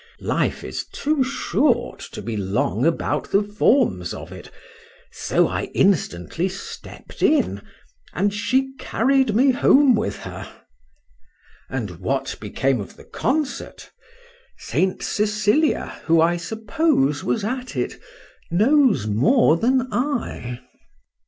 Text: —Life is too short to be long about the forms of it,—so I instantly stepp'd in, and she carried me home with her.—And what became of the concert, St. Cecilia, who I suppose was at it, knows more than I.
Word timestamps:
—Life 0.19 0.63
is 0.63 0.87
too 0.91 1.23
short 1.23 1.99
to 2.13 2.23
be 2.23 2.35
long 2.35 2.87
about 2.87 3.29
the 3.29 3.43
forms 3.43 4.15
of 4.15 4.31
it,—so 4.31 5.47
I 5.47 5.65
instantly 5.75 6.49
stepp'd 6.49 7.21
in, 7.21 7.61
and 8.11 8.33
she 8.33 8.73
carried 8.79 9.35
me 9.35 9.51
home 9.51 9.93
with 9.93 10.17
her.—And 11.67 11.99
what 11.99 12.35
became 12.39 12.81
of 12.81 12.97
the 12.97 13.03
concert, 13.05 13.91
St. 14.57 15.03
Cecilia, 15.03 16.01
who 16.05 16.19
I 16.19 16.35
suppose 16.35 17.23
was 17.23 17.43
at 17.43 17.75
it, 17.75 18.01
knows 18.49 19.05
more 19.05 19.55
than 19.55 19.87
I. 19.93 20.61